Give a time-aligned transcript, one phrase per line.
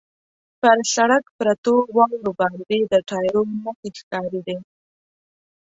[0.59, 4.57] پر سړک پرتو واورو باندې د ټایرو نښې ښکارېدې.